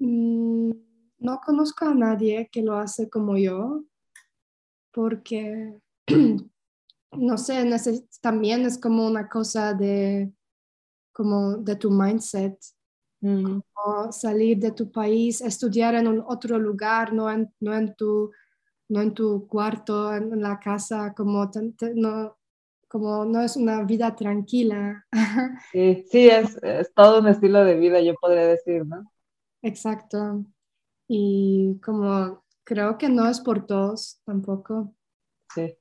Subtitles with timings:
[0.00, 0.70] Mm,
[1.18, 3.84] no conozco a nadie que lo hace como yo,
[4.92, 5.78] porque,
[7.12, 7.64] no sé,
[8.20, 10.32] también es como una cosa de,
[11.12, 12.58] como de tu mindset.
[13.22, 13.60] Mm.
[14.12, 18.30] salir de tu país, estudiar en un otro lugar, no en, no en, tu,
[18.88, 21.50] no en tu cuarto, en, la casa, como,
[21.96, 22.38] no,
[22.88, 25.04] como no es una vida tranquila.
[25.70, 29.12] Sí, sí, es, es todo un estilo de vida, yo podría decir, ¿no?
[29.62, 30.44] Exacto.
[31.08, 34.94] Y como creo que no es por todos tampoco.
[35.54, 35.76] Sí,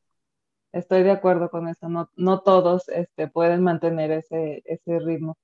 [0.72, 1.88] estoy de acuerdo con eso.
[1.88, 5.38] No, no todos este, pueden mantener ese, ese ritmo.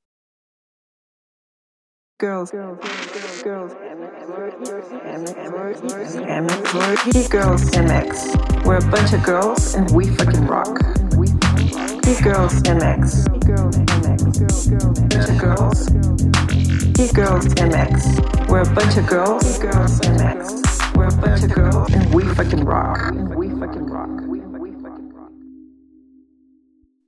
[2.17, 2.79] Girls, girls,
[3.43, 3.73] girls, girls,
[7.29, 8.65] girls, MX.
[8.65, 11.04] We're a bunch of girls and we fucking rock.
[12.05, 13.25] Geek Girls MX.
[13.49, 13.77] Girls
[15.41, 15.89] girls.
[16.93, 18.47] Geek Girls MX.
[18.47, 19.57] We're a bunch of girls.
[19.57, 20.95] Girls MX.
[20.95, 22.99] We're a bunch of girls and we fucking rock.
[23.35, 24.21] We fucking rock.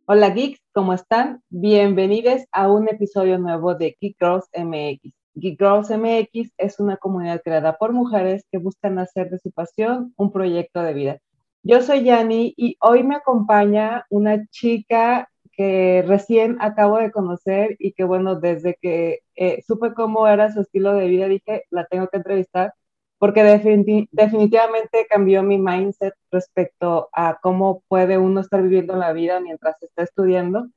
[0.08, 1.44] Hola geeks, ¿cómo están?
[1.52, 5.14] Bienvenidos a un episodio nuevo de Geek Girls MX.
[5.36, 10.16] Geek Girls MX es una comunidad creada por mujeres que buscan hacer de su pasión
[10.18, 11.20] un proyecto de vida.
[11.68, 17.92] Yo soy Yani y hoy me acompaña una chica que recién acabo de conocer y
[17.92, 22.08] que bueno, desde que eh, supe cómo era su estilo de vida, dije, la tengo
[22.08, 22.74] que entrevistar
[23.18, 29.76] porque definitivamente cambió mi mindset respecto a cómo puede uno estar viviendo la vida mientras
[29.84, 30.70] está estudiando.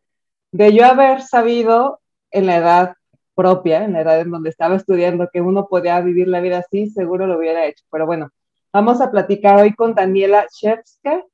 [0.50, 2.00] De yo haber sabido
[2.32, 2.94] en la edad
[3.36, 6.90] propia, en la edad en donde estaba estudiando, que uno podía vivir la vida así,
[6.90, 7.84] seguro lo hubiera hecho.
[7.92, 8.30] Pero bueno,
[8.72, 11.24] Vamos a platicar hoy con Daniela Shevska.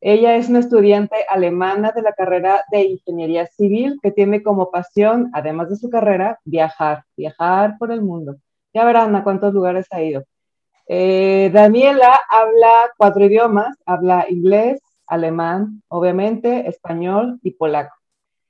[0.00, 5.30] Ella es una estudiante alemana de la carrera de Ingeniería Civil que tiene como pasión,
[5.32, 8.38] además de su carrera, viajar, viajar por el mundo.
[8.74, 10.24] Ya verán a cuántos lugares ha ido.
[10.88, 17.94] Eh, Daniela habla cuatro idiomas, habla inglés, alemán, obviamente, español y polaco.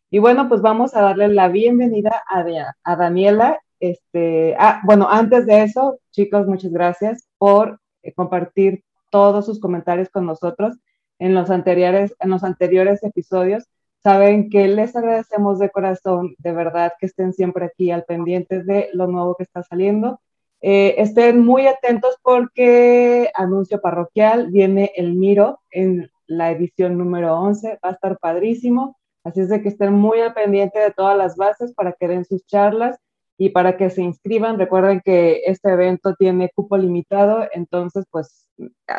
[0.09, 3.61] Y bueno, pues vamos a darle la bienvenida a, Daniela.
[3.81, 7.80] Este, ah, bueno, antes de eso, chicos, muchas gracias por
[8.15, 10.79] compartir todos sus comentarios con nosotros
[11.19, 13.65] en los anteriores, en los anteriores episodios.
[14.03, 18.89] Saben que les agradecemos de corazón, de verdad, que estén siempre aquí al pendiente de
[18.95, 20.21] lo nuevo que está saliendo.
[20.63, 27.79] Eh, estén muy atentos porque anuncio parroquial, viene el Miro en la edición número 11,
[27.85, 31.37] va a estar padrísimo, así es de que estén muy al pendiente de todas las
[31.37, 32.99] bases para que den sus charlas
[33.41, 38.47] y para que se inscriban, recuerden que este evento tiene cupo limitado, entonces pues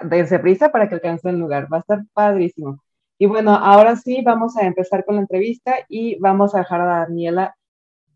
[0.02, 2.82] dense prisa para que alcancen el lugar, va a estar padrísimo.
[3.20, 7.02] Y bueno, ahora sí vamos a empezar con la entrevista y vamos a dejar a
[7.06, 7.56] Daniela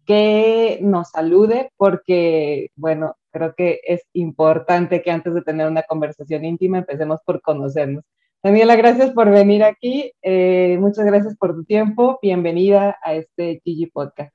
[0.07, 6.43] que nos salude porque, bueno, creo que es importante que antes de tener una conversación
[6.43, 8.03] íntima empecemos por conocernos.
[8.41, 13.85] Daniela, gracias por venir aquí, eh, muchas gracias por tu tiempo, bienvenida a este Gigi
[13.85, 14.34] Podcast.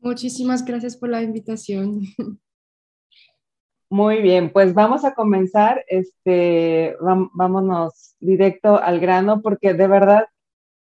[0.00, 2.02] Muchísimas gracias por la invitación.
[3.90, 10.26] Muy bien, pues vamos a comenzar, este, vámonos directo al grano, porque de verdad,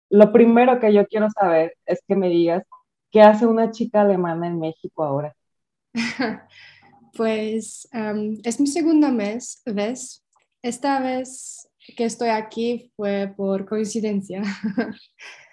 [0.08, 2.62] lo primero que yo quiero saber es que me digas,
[3.10, 5.36] ¿qué hace una chica alemana en México ahora?
[7.14, 7.86] pues
[8.44, 10.24] es mi segunda mes, vez.
[10.62, 14.42] Esta vez que estoy aquí fue por coincidencia.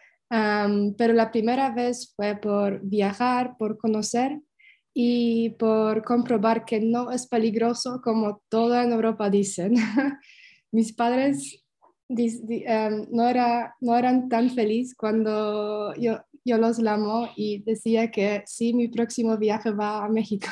[0.98, 4.40] pero la primera vez fue por viajar, por conocer
[4.94, 9.76] y por comprobar que no es peligroso como todo en Europa dicen.
[10.72, 11.64] Mis padres
[12.10, 18.74] no, era, no eran tan felices cuando yo, yo los llamo y decía que sí,
[18.74, 20.48] mi próximo viaje va a México.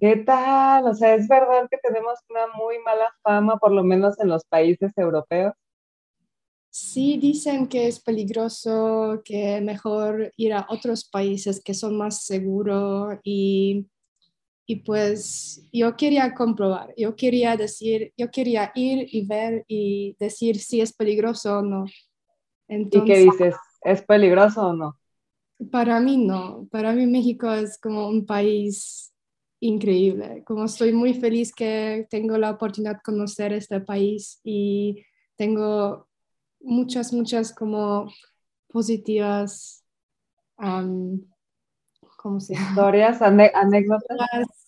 [0.00, 0.86] ¿Qué tal?
[0.86, 4.44] O sea, es verdad que tenemos una muy mala fama, por lo menos en los
[4.44, 5.54] países europeos.
[6.70, 13.18] Sí dicen que es peligroso, que mejor ir a otros países que son más seguros
[13.24, 13.86] y,
[14.66, 20.58] y pues yo quería comprobar, yo quería decir, yo quería ir y ver y decir
[20.58, 21.86] si es peligroso o no.
[22.68, 23.54] ¿Y qué dices?
[23.82, 24.98] ¿Es peligroso o no?
[25.72, 29.12] Para mí no, para mí México es como un país
[29.60, 35.02] increíble, como estoy muy feliz que tengo la oportunidad de conocer este país y
[35.36, 36.07] tengo
[36.60, 38.10] muchas, muchas como
[38.68, 39.84] positivas,
[42.16, 42.68] ¿cómo se llama?
[42.70, 44.18] Historias, anécdotas.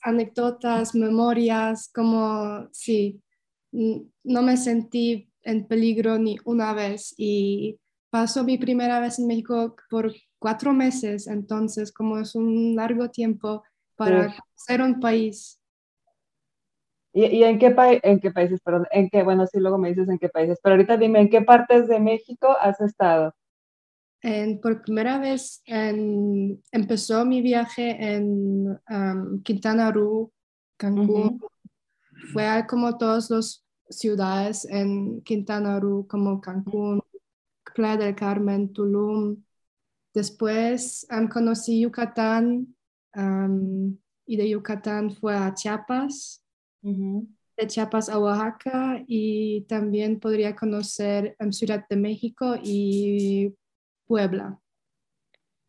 [0.03, 3.23] Anécdotas, memorias, como, sí,
[3.73, 7.79] no me sentí en peligro ni una vez y
[8.11, 13.63] pasó mi primera vez en México por cuatro meses, entonces como es un largo tiempo,
[13.95, 15.60] para ser un país.
[17.13, 18.61] ¿Y, en, qué en qué países?
[18.61, 21.29] Perdón, en qué, bueno, sí, luego me dices en qué países, pero ahorita dime, ¿en
[21.29, 23.35] qué partes de México has estado?
[24.23, 28.79] En, por primera vez empezó mi viaje en
[29.43, 30.31] Quintana Roo,
[30.77, 31.41] Cancún.
[32.33, 37.03] Fue como todas las ciudades en Quintana Roo, como Cancún,
[37.75, 39.43] Playa del Carmen, Tulum.
[40.15, 42.77] Después conocí Yucatán
[44.27, 46.45] y de Yucatán fue a Chiapas
[46.83, 53.55] de Chiapas a Oaxaca y también podría conocer en Ciudad de México y
[54.07, 54.59] Puebla.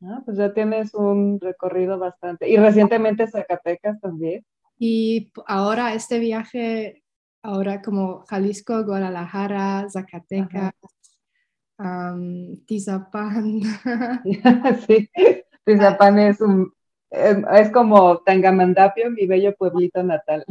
[0.03, 2.49] Ah, pues ya tienes un recorrido bastante.
[2.49, 4.45] Y recientemente Zacatecas también.
[4.79, 7.03] Y ahora este viaje,
[7.43, 10.73] ahora como Jalisco, Guadalajara, Zacatecas,
[12.65, 13.61] Tizapán.
[14.87, 15.09] sí,
[15.65, 16.73] Tizapán es un,
[17.11, 20.45] es como Tangamandapio, mi bello pueblito natal.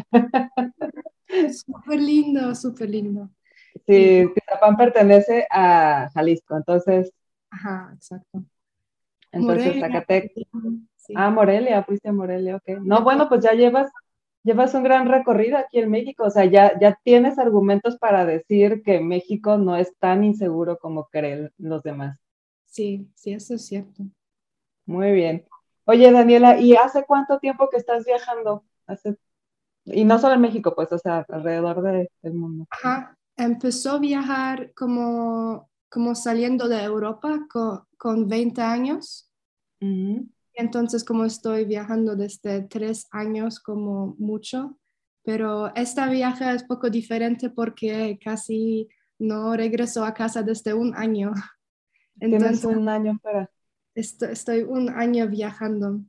[1.52, 3.30] Súper lindo, súper lindo.
[3.86, 7.12] Sí, Tizapán pertenece a Jalisco, entonces.
[7.50, 8.44] Ajá, exacto.
[9.32, 10.44] Entonces, Zacatecas.
[11.14, 12.80] Ah, Morelia, fuiste a Morelia, ok.
[12.82, 13.90] No, bueno, pues ya llevas,
[14.42, 18.82] llevas un gran recorrido aquí en México, o sea, ya, ya tienes argumentos para decir
[18.82, 22.18] que México no es tan inseguro como creen los demás.
[22.66, 24.04] Sí, sí, eso es cierto.
[24.86, 25.44] Muy bien.
[25.84, 28.64] Oye, Daniela, ¿y hace cuánto tiempo que estás viajando?
[29.84, 32.66] Y no solo en México, pues, o sea, alrededor del mundo.
[32.70, 39.30] Ajá, empezó a viajar como, como saliendo de Europa con, con 20 años.
[40.54, 44.78] Entonces, como estoy viajando desde tres años como mucho,
[45.22, 48.88] pero esta viaje es poco diferente porque casi
[49.18, 51.32] no regreso a casa desde un año.
[52.20, 53.50] Entonces, un año para
[53.94, 56.00] estoy, un año viajando.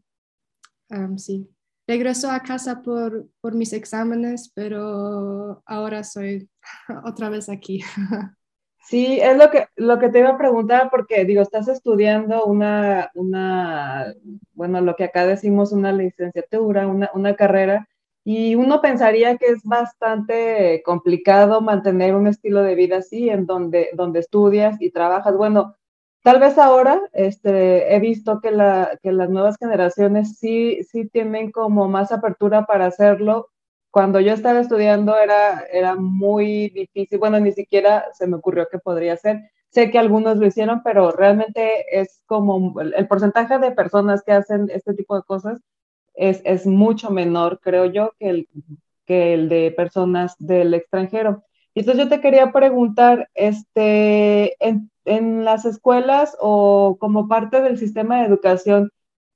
[1.17, 1.49] sí.
[1.87, 6.49] Regreso a casa por, por mis exámenes, pero ahora soy
[7.05, 7.83] otra vez aquí.
[8.83, 13.11] Sí, es lo que, lo que te iba a preguntar, porque digo, estás estudiando una,
[13.13, 14.13] una
[14.53, 17.87] bueno, lo que acá decimos una licenciatura, una, una carrera,
[18.23, 23.89] y uno pensaría que es bastante complicado mantener un estilo de vida así, en donde,
[23.93, 25.35] donde estudias y trabajas.
[25.37, 25.75] Bueno,
[26.23, 31.51] Tal vez ahora este, he visto que, la, que las nuevas generaciones sí, sí tienen
[31.51, 33.49] como más apertura para hacerlo.
[33.89, 38.79] Cuando yo estaba estudiando era, era muy difícil, bueno, ni siquiera se me ocurrió que
[38.79, 39.41] podría ser.
[39.69, 44.69] Sé que algunos lo hicieron, pero realmente es como el, porcentaje de personas que hacen
[44.71, 45.59] este tipo de cosas
[46.13, 48.49] es, es mucho menor, creo yo, que el,
[49.05, 51.43] que el de personas del extranjero.
[51.75, 54.89] Entonces yo te quería preguntar, este, en,
[55.45, 58.91] las escuelas o como parte del sistema de educación,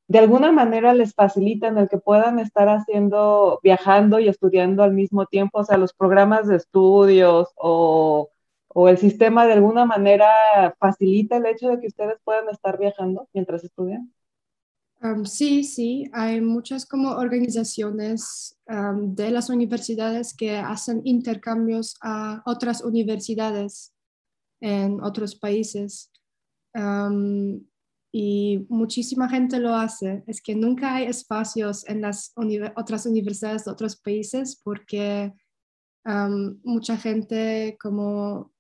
[0.08, 5.26] de alguna manera les facilitan el que puedan estar haciendo, viajando y estudiando al mismo
[5.26, 8.30] tiempo, o sea, los programas de estudios o,
[8.68, 13.28] o el sistema de alguna manera facilita el hecho de que ustedes puedan estar viajando
[13.34, 14.14] mientras estudian?
[15.24, 23.94] Sí, sí, hay muchas como organizaciones de las universidades que hacen intercambios a otras universidades
[24.62, 26.12] en otros países.
[28.12, 30.24] y muchísima gente lo hace.
[30.28, 32.34] Es que nunca hay espacios en las
[32.76, 35.34] otras universidades de otros países porque
[36.64, 38.54] mucha gente como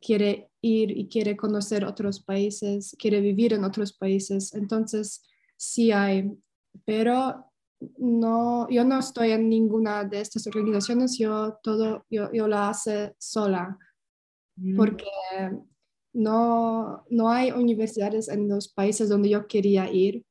[0.00, 4.54] quiere ir y quiere conocer otros países, quiere vivir en otros países.
[4.54, 5.22] Entonces,
[5.60, 6.32] sí hay,
[6.86, 7.44] pero
[7.98, 13.14] no, yo no estoy en ninguna de estas organizaciones, yo todo, yo, yo la hace
[13.18, 13.78] sola,
[14.56, 14.76] mm.
[14.76, 15.04] porque
[16.14, 20.24] no, no hay universidades en los países donde yo quería ir.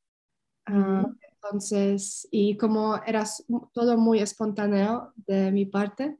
[0.65, 3.23] Ah, entonces, y como era
[3.71, 6.17] todo muy espontáneo de mi parte,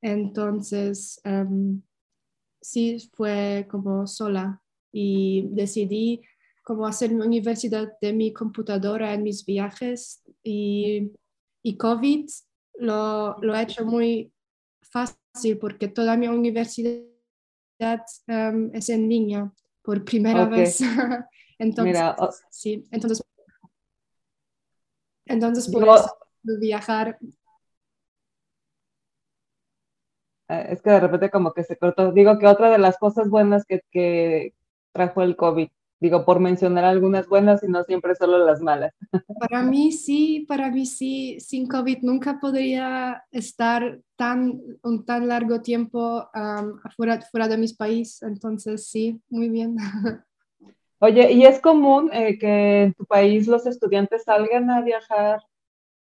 [0.00, 1.82] entonces em,
[2.62, 6.22] sí fue como sola y decidí
[6.68, 11.10] como hacer mi universidad de mi computadora en mis viajes y,
[11.62, 12.28] y COVID
[12.74, 14.30] lo, lo he hecho muy
[14.82, 17.00] fácil porque toda mi universidad
[18.26, 20.80] um, es en línea por primera vez.
[21.58, 21.98] entonces,
[22.50, 23.24] sí, entonces,
[25.24, 26.04] entonces puedo
[26.60, 27.18] viajar.
[30.50, 32.12] Eh, es que de repente como que se cortó.
[32.12, 34.54] Digo que otra de las cosas buenas que, que
[34.92, 35.70] trajo el COVID
[36.00, 38.94] Digo, por mencionar algunas buenas y no siempre solo las malas.
[39.40, 45.60] Para mí sí, para mí sí, sin COVID nunca podría estar tan, un tan largo
[45.60, 49.76] tiempo afuera, fuera de mis países, entonces sí, muy bien.
[51.00, 55.40] Oye, ¿y es común eh, que en tu país los estudiantes salgan a viajar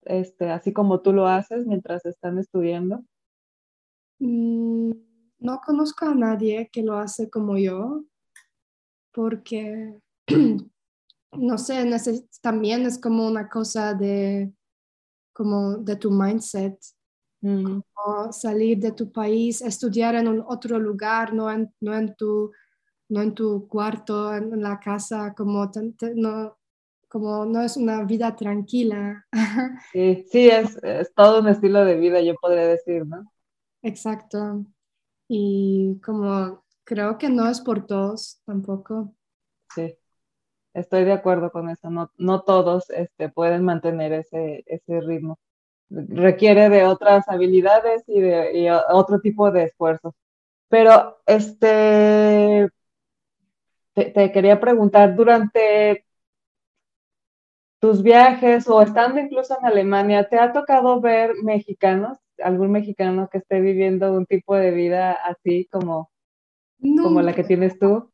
[0.03, 3.03] este, así como tú lo haces mientras están estudiando?
[4.19, 4.91] Mm,
[5.39, 8.03] no conozco a nadie que lo hace como yo,
[9.17, 9.95] porque,
[11.31, 14.53] no sé, también es como una cosa de,
[15.33, 16.77] como de tu mindset.
[17.41, 17.81] Mm.
[18.31, 22.51] salir de tu país, estudiar en un otro lugar, no en, no en, tu,
[23.09, 25.71] no en tu cuarto, en, la casa, como,
[26.15, 26.57] no,
[27.07, 29.25] como no es una vida tranquila.
[29.93, 33.31] Sí, sí, es, es todo un estilo de vida, yo podría decir, ¿no?
[33.81, 34.63] Exacto.
[35.27, 39.13] Y como creo que no es por todos tampoco.
[39.75, 39.97] Sí,
[40.73, 41.89] estoy de acuerdo con eso.
[41.91, 45.37] No, no todos este, pueden mantener ese, ese ritmo.
[45.89, 50.13] Requiere de otras habilidades y de otro tipo de esfuerzos.
[50.69, 52.69] Pero este,
[53.93, 56.05] te, quería preguntar, durante
[57.79, 63.39] tus viajes o estando incluso en Alemania, ¿te ha tocado ver mexicanos, algún mexicano que
[63.39, 66.11] esté viviendo un tipo de vida así como,
[66.81, 68.11] como la que tienes tú?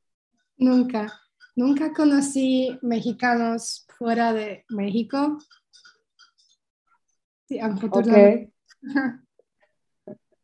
[0.57, 1.13] Nunca,
[1.55, 5.37] nunca conocí mexicanos fuera de México.
[7.47, 8.53] Sí, afortunadamente.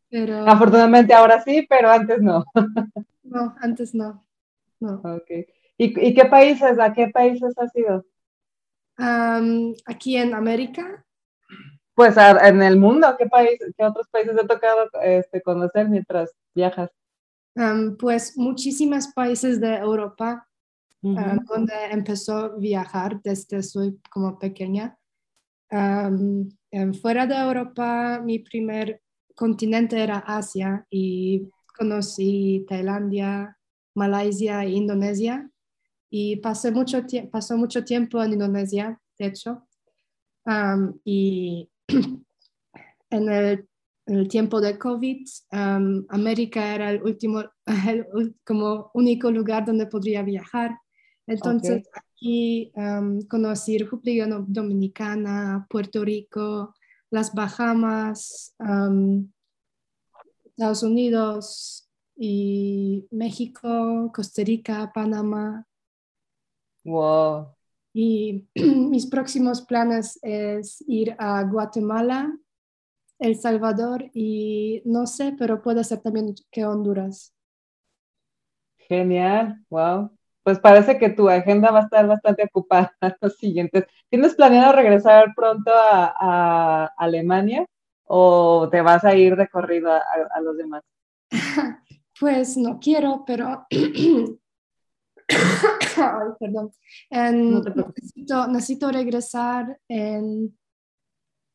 [0.09, 0.47] pero...
[0.47, 2.45] Afortunadamente ahora sí, pero antes no.
[3.23, 4.25] no, antes no.
[4.79, 5.01] no.
[5.03, 5.45] Okay.
[5.77, 8.05] ¿Y, ¿Y qué países, a qué países has ido?
[9.85, 11.05] aquí en América.
[11.93, 16.33] Pues en el mundo, ¿qué, país, qué otros países te ha tocado este, conocer mientras
[16.55, 16.89] viajas?
[17.97, 20.47] Pues muchísimos países de Europa,
[21.01, 24.97] donde empezó a viajar desde soy como pequeña.
[25.69, 29.01] fuera de Europa, mi primer
[29.35, 33.57] continente era Asia y conocí Tailandia,
[33.95, 35.49] Malasia e Indonesia.
[36.09, 39.67] Y pasé mucho, pasó mucho tiempo en Indonesia, de hecho,
[41.03, 41.69] y
[43.11, 43.68] en el,
[44.27, 45.27] tiempo de COVID,
[46.09, 47.43] América era el último,
[48.45, 50.77] como único lugar donde podría viajar.
[51.27, 52.71] Entonces aquí
[53.29, 56.73] conocí República Dominicana, Puerto Rico,
[57.11, 58.55] las Bahamas,
[60.45, 65.65] Estados Unidos y México, Costa Rica, Panamá,
[66.83, 67.55] Wow.
[67.93, 72.35] Y mis próximos planes es ir a Guatemala,
[73.19, 77.33] El Salvador y no sé, pero puede ser también que Honduras.
[78.77, 80.09] Genial, wow.
[80.41, 83.85] Pues parece que tu agenda va a estar bastante ocupada los siguientes.
[84.09, 87.65] ¿Tienes planeado regresar pronto a, Alemania
[88.05, 90.81] o te vas a ir de corrido a los demás?
[92.19, 93.65] Pues no quiero, pero
[96.39, 96.71] perdón.
[98.51, 100.57] necesito, regresar en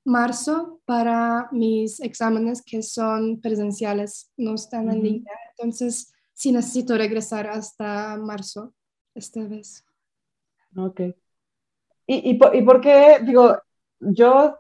[0.05, 5.33] marzo para mis exámenes que son presenciales, no están en línea.
[5.57, 8.75] Entonces, sí necesito regresar hasta marzo
[9.15, 9.85] esta vez.
[10.77, 11.01] Ok.
[12.07, 13.59] ¿Y, y, por, y por qué, digo,
[14.01, 14.59] yo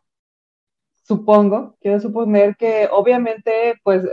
[1.02, 4.04] supongo, quiero suponer que obviamente, pues,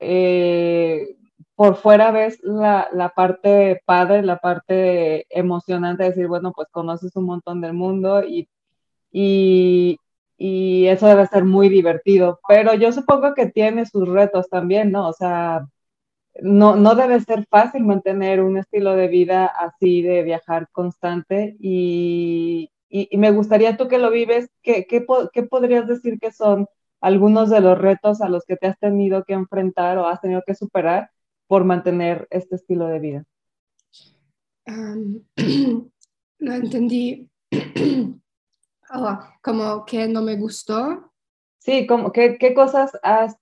[0.00, 1.16] eh,
[1.54, 7.24] por fuera ves la, parte padre, la parte emocionante de decir, bueno, pues conoces un
[7.24, 8.48] montón del mundo y,
[9.10, 9.98] y,
[10.38, 15.08] eso debe ser muy divertido, pero yo supongo que tiene sus retos también, ¿no?
[15.08, 15.66] O sea,
[16.42, 22.70] no, no debe ser fácil mantener un estilo de vida así de viajar constante y,
[23.12, 26.66] me gustaría tú que lo vives, ¿qué, qué, qué podrías decir que son
[27.00, 30.42] algunos de los retos a los que te has tenido que enfrentar o has tenido
[30.46, 31.10] que superar?
[31.48, 33.24] por mantener este estilo de vida?
[36.38, 37.28] no entendí.
[38.92, 41.12] Oh, como que no me gustó.
[41.58, 43.36] Sí, como ¿qué, qué cosas has,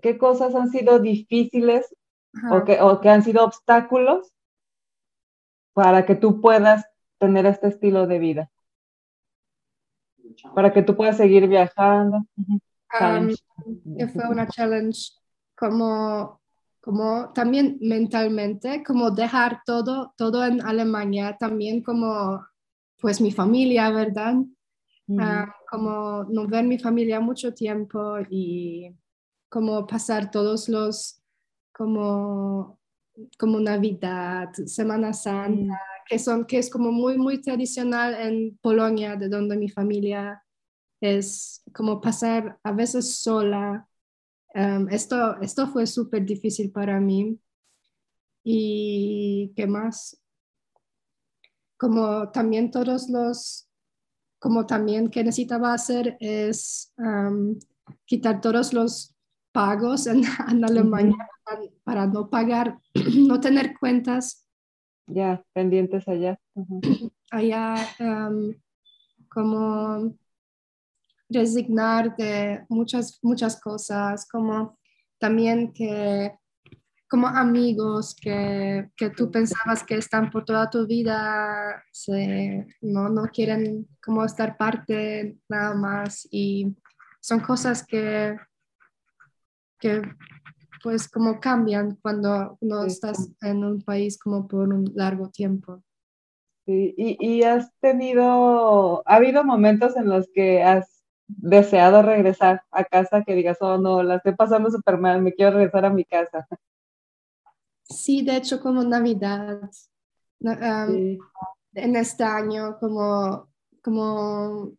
[0.00, 1.94] qué cosas han sido difíciles
[2.50, 4.32] o que, o que, han sido obstáculos
[5.72, 6.84] para que tú puedas
[7.18, 8.50] tener este estilo de vida?
[10.54, 12.24] Para que tú puedas seguir viajando.
[12.88, 15.12] fue una challenge
[15.56, 16.40] como
[16.84, 22.46] como también mentalmente, como dejar todo, todo en Alemania, también como
[23.00, 24.34] pues mi familia, ¿verdad?
[25.18, 28.94] Ah, como no ver mi familia mucho tiempo y
[29.50, 31.20] como pasar todos los,
[31.72, 32.78] como,
[33.38, 39.28] como Navidad, Semana Santa, que, son, que es como muy, muy tradicional en Polonia, de
[39.28, 40.42] donde mi familia
[41.00, 43.86] es como pasar a veces sola
[44.54, 47.40] Em, esto, esto fue súper difícil para mí.
[48.44, 50.16] ¿Y qué más?
[51.76, 53.68] Como también todos los,
[54.44, 56.92] como también que necesitaba hacer es
[58.04, 59.16] quitar todos los
[59.52, 60.22] pagos en,
[60.68, 61.16] Alemania
[61.82, 62.78] para, no pagar,
[63.26, 64.46] no tener cuentas.
[65.06, 66.38] Ya, pendientes allá.
[67.30, 67.74] Allá,
[69.30, 70.14] como
[71.30, 74.78] resignar de muchas, muchas cosas, como
[75.18, 76.38] también que
[77.08, 83.24] como amigos que, que, tú pensabas que están por toda tu vida, se, no, no
[83.32, 86.74] quieren como estar parte nada más y
[87.20, 88.36] son cosas que,
[89.78, 90.02] que
[90.82, 95.82] pues como cambian cuando no estás en un país como por un largo tiempo.
[96.66, 102.84] Sí, y, y has tenido, ha habido momentos en los que has deseado regresar a
[102.84, 106.04] casa, que digas, oh no, la estoy pasando súper mal, me quiero regresar a mi
[106.04, 106.46] casa.
[107.94, 109.60] Sí, de hecho, como Navidad,
[110.40, 113.48] en este año, como,
[113.82, 114.72] como,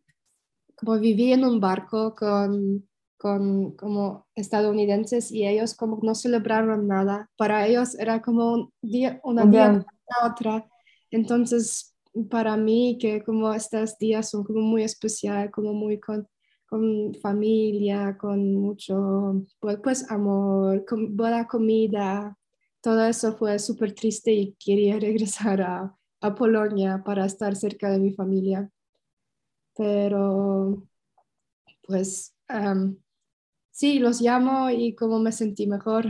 [0.75, 7.29] como viví en un barco con, con como estadounidenses y ellos como no celebraron nada.
[7.37, 9.85] Para ellos era como un día, una día
[10.23, 10.67] otra.
[11.11, 11.95] Entonces,
[12.29, 16.27] para mí, que como estos días son como muy especial, como muy con,
[16.67, 22.37] con familia, con mucho, pues, pues amor, con buena comida,
[22.85, 27.97] todo eso fue súper triste y quería regresar a, a, Polonia para estar cerca de
[27.97, 28.69] mi familia.
[29.75, 30.87] Pero,
[31.81, 32.35] pues,
[33.71, 36.05] sí, los llamo y como me sentí mejor.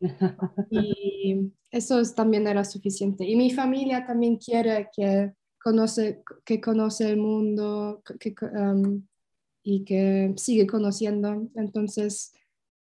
[0.70, 3.24] y eso también era suficiente.
[3.24, 8.34] Y mi familia también quiere que conoce, que conoce el mundo que,
[9.62, 11.48] y que sigue conociendo.
[11.54, 12.34] Entonces...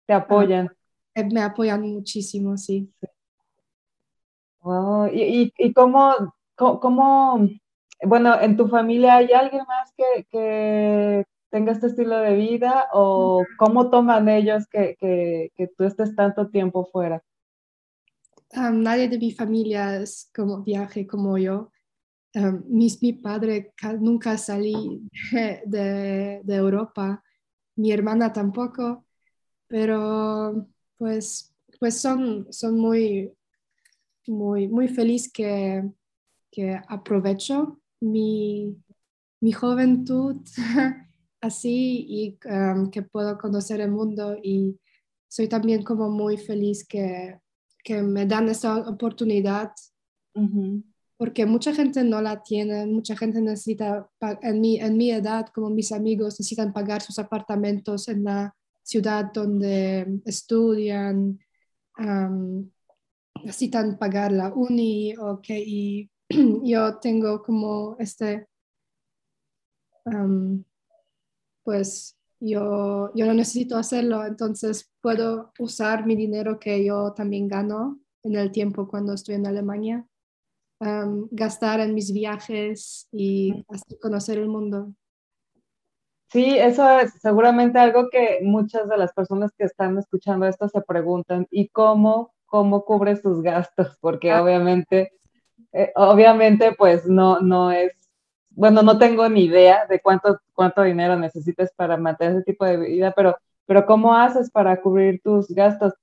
[0.05, 0.76] Te apoyan.
[1.25, 2.91] Me apoyan muchísimo, sí.
[5.13, 6.13] ¿Y, y, cómo,
[6.55, 7.47] cómo,
[8.03, 13.45] bueno, en tu familia hay alguien más que, que, tenga este estilo de vida o
[13.57, 17.23] cómo toman ellos que, que, que tú estés tanto tiempo fuera?
[18.53, 21.71] nadie de mi familia es como viaje como yo.
[22.67, 25.07] mi, mi, padre nunca salí
[25.65, 27.23] de, de, Europa,
[27.75, 29.05] mi hermana tampoco,
[29.67, 33.33] pero pues, pues son, son muy,
[34.27, 35.83] muy, muy feliz que,
[36.51, 38.75] que aprovecho mi,
[39.41, 40.37] mi juventud
[41.41, 44.79] así y um, que puedo conocer el mundo y
[45.27, 47.39] soy también como muy feliz que,
[47.83, 49.71] que me dan esta oportunidad
[51.17, 54.07] porque mucha gente no la tiene, mucha gente necesita,
[54.43, 58.55] en mi, en mi edad, como mis amigos, necesitan pagar sus apartamentos en la
[58.87, 61.37] ciudad donde estudian,
[63.43, 66.09] necesitan pagar la uni o que y
[66.63, 68.47] yo tengo como este,
[71.63, 77.99] pues yo, yo no necesito hacerlo, entonces puedo usar mi dinero que yo también gano
[78.23, 80.07] en el tiempo cuando estoy en Alemania,
[81.31, 83.65] gastar en mis viajes y
[84.01, 84.93] conocer el mundo.
[86.29, 90.81] Sí, eso es seguramente algo que muchas de las personas que están escuchando esto se
[90.81, 93.97] preguntan, ¿y cómo, cómo cubres tus gastos?
[94.01, 94.43] Porque ah.
[94.43, 95.13] obviamente,
[95.71, 97.93] eh, obviamente, pues no, no es,
[98.49, 102.77] bueno, no tengo ni idea de cuánto, cuánto dinero necesitas para mantener ese tipo de
[102.77, 105.93] vida, pero, pero ¿cómo haces para cubrir tus gastos?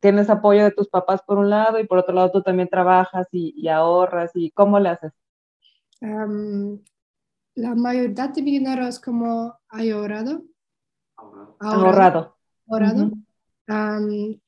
[0.00, 3.28] ¿Tienes apoyo de tus papás por un lado y por otro lado tú también trabajas
[3.32, 4.30] y, ahorras?
[4.34, 5.12] ¿Y cómo le haces?
[7.54, 10.44] La mayoría de mi dinero es como ahorrado.
[11.60, 12.36] Ahorrado.
[12.66, 13.12] Ahorrado.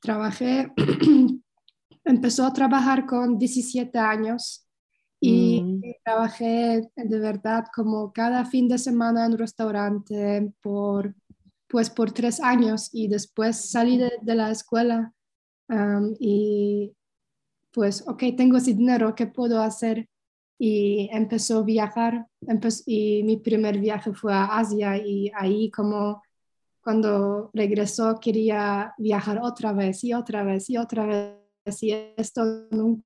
[0.00, 0.72] trabajé,
[2.04, 4.66] empezó a trabajar con 17 años
[5.20, 5.80] y mm.
[6.04, 11.14] trabajé de verdad como cada fin de semana en un restaurante por,
[11.68, 15.12] pues por tres años y después salí de, la escuela
[16.18, 16.94] y
[17.72, 20.08] pues, ok, tengo ese dinero, ¿qué puedo hacer?
[20.58, 22.26] Y empezó a viajar
[22.86, 26.22] y mi primer viaje fue a Asia y ahí como
[26.82, 33.04] cuando regresó quería viajar otra vez y otra vez y otra vez y esto nunca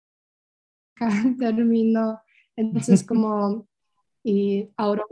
[1.38, 2.20] terminó.
[2.56, 3.66] Entonces como
[4.22, 5.02] y ahora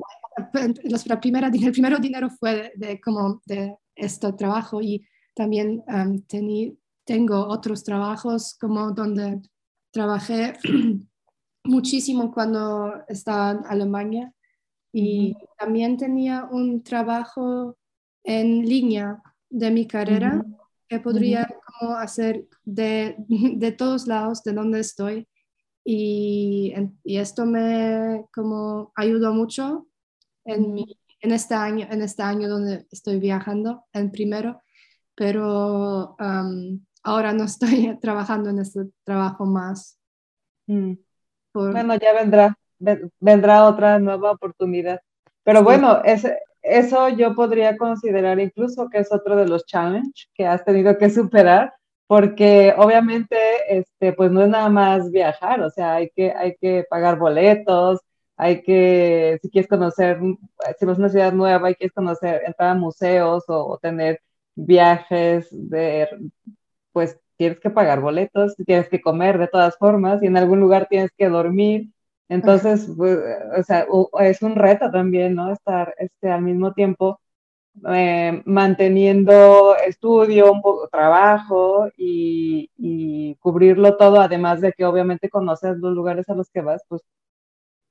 [1.06, 6.22] la primera, el primer dinero fue de, como de este trabajo y también um,
[7.04, 9.40] tengo otros trabajos como donde
[9.90, 10.54] trabajé
[11.68, 14.32] muchísimo cuando estaba en Alemania
[14.92, 17.76] y también tenía un trabajo
[18.24, 20.44] en línea de mi carrera
[20.88, 21.46] que podría
[21.78, 25.28] como hacer de, de, todos lados de donde estoy.
[25.84, 29.88] Y, y, esto me como ayudó mucho
[30.44, 34.60] en, mi, en, este año, en este año donde estoy viajando, en primero,
[35.14, 36.16] pero
[37.02, 39.98] ahora no estoy trabajando en este trabajo más.
[40.66, 40.94] Mm.
[41.52, 42.56] Bueno, ya vendrá,
[43.20, 45.00] vendrá otra nueva oportunidad.
[45.42, 50.46] Pero bueno, ese, eso yo podría considerar incluso que es otro de los challenges que
[50.46, 51.72] has tenido que superar,
[52.06, 53.36] porque obviamente,
[53.68, 58.00] este, pues no es nada más viajar, o sea, hay que, hay que pagar boletos,
[58.36, 60.18] hay que, si quieres conocer,
[60.78, 64.20] si vas a una ciudad nueva, hay que conocer, entrar a museos o, tener
[64.54, 66.08] viajes de,
[66.92, 70.86] pues tienes que pagar boletos, tienes que comer de todas formas y en algún lugar
[70.90, 71.90] tienes que dormir.
[72.28, 73.18] Entonces, pues,
[73.58, 73.86] o sea,
[74.20, 75.52] es un reto también, ¿no?
[75.52, 77.20] Estar este, al mismo tiempo
[77.86, 85.94] eh, manteniendo estudio, un poco trabajo y, cubrirlo todo, además de que obviamente conoces los
[85.94, 87.02] lugares a los que vas, pues,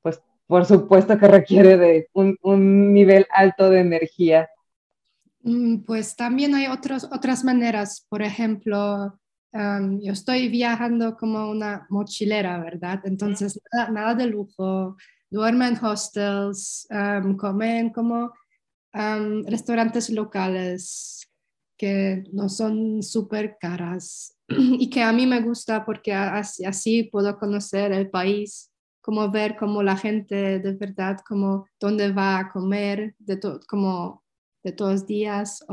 [0.02, 4.50] pues por supuesto que requiere de un, nivel alto de energía.
[5.42, 9.18] Mm, pues también hay otros, otras maneras, por ejemplo,
[9.54, 13.02] yo estoy viajando como una mochilera, ¿verdad?
[13.06, 13.60] Entonces,
[13.92, 14.98] nada, de lujo,
[15.30, 16.88] duermen en hostels,
[17.38, 18.32] comen como
[19.46, 21.28] restaurantes locales
[21.78, 27.92] que no son súper caras y que a mí me gusta porque así, puedo conocer
[27.92, 33.40] el país, como ver cómo la gente de verdad, como dónde va a comer, de
[33.68, 34.24] como
[34.64, 35.64] de todos días.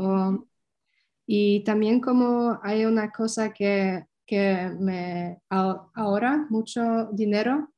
[1.25, 7.71] Y también como hay una cosa que, que me ahorra mucho dinero,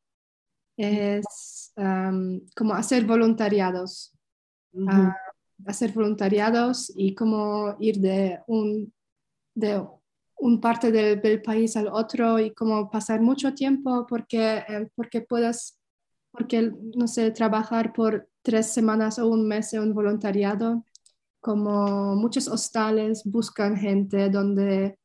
[0.77, 1.73] es
[2.55, 4.13] como hacer voluntariados.
[5.65, 8.93] Hacer voluntariados y como ir de un,
[9.55, 9.83] de
[10.39, 15.79] un parte del, país al otro y como pasar mucho tiempo porque, eh, porque puedas,
[16.31, 20.85] porque, no sé, trabajar por tres semanas o un mes en un voluntariado,
[21.39, 24.97] como muchos hostales buscan gente donde,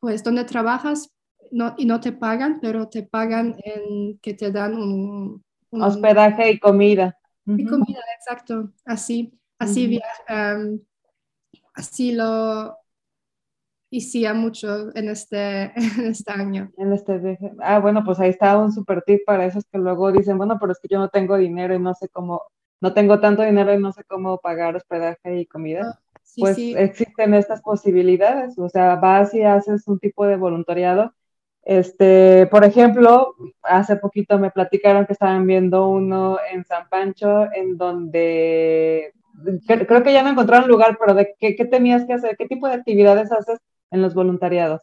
[0.00, 1.10] pues, donde trabajas
[1.50, 5.42] no, y no te pagan, pero te pagan en que te dan un...
[5.70, 7.18] Hospedaje y comida.
[7.46, 9.32] Y comida, exacto, así.
[9.58, 10.00] Así,
[11.74, 12.76] así lo
[13.90, 15.72] hacía mucho en este,
[16.10, 16.70] este año.
[16.76, 20.38] En este Ah, bueno, pues ahí está un super tip para esos que luego dicen,
[20.38, 22.42] bueno, pero es que yo no tengo dinero y no sé cómo,
[22.80, 25.82] no tengo tanto dinero y no sé cómo pagar hospedaje y comida.
[25.84, 25.98] Ah,
[26.36, 31.12] pues existen estas posibilidades, o sea, vas y haces un tipo de voluntariado.
[31.62, 37.76] Este, por ejemplo, hace poquito me platicaron que estaban viendo uno en San Pancho en
[37.76, 39.12] donde
[39.66, 42.74] creo que ya no encontraron lugar, pero de qué, tenías que hacer, qué tipo de
[42.74, 43.58] actividades haces
[43.90, 44.82] en los voluntariados.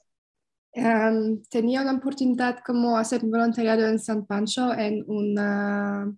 [1.50, 6.14] tenía la oportunidad como hacer voluntariado en San Pancho en una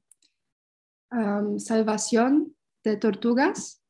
[1.57, 3.81] salvación de tortugas,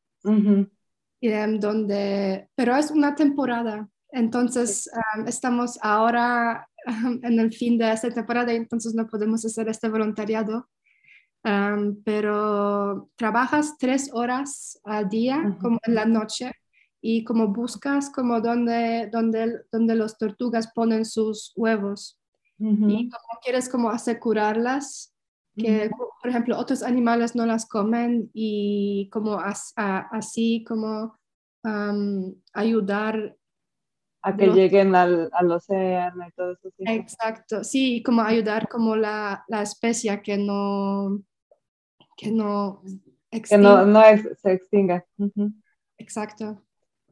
[1.60, 4.90] donde, pero es una temporada, entonces
[5.26, 10.68] estamos ahora en el fin de esta temporada, entonces no podemos hacer este voluntariado.
[12.04, 16.52] Pero trabajas tres horas al día, como en la noche,
[17.00, 22.20] y como buscas como donde, donde, donde los tortugas ponen sus huevos.
[22.60, 25.14] Y como quieres como asegurarlas,
[25.58, 25.90] que
[26.22, 29.40] por ejemplo otros animales no las comen y como
[29.76, 31.18] así como
[32.54, 33.36] ayudar
[34.22, 36.70] a que lleguen al, al, océano y todo eso.
[36.80, 41.22] Exacto, sí, como ayudar como la, la especie que no,
[42.18, 42.82] que no,
[43.32, 44.02] que no, no
[44.42, 45.06] se extinga.
[45.98, 46.64] Exacto.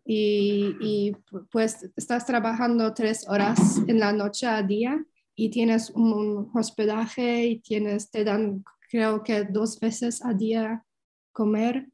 [0.04, 1.18] Y, y,
[1.52, 5.04] pues estás trabajando tres horas en la noche a día
[5.36, 10.84] y tienes un hospedaje y tienes, te dan creo que dos veces a día
[11.32, 11.88] comer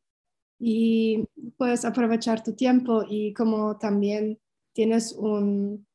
[0.59, 1.27] y
[1.57, 4.39] puedes aprovechar tu tiempo y como también
[4.73, 5.87] tienes un,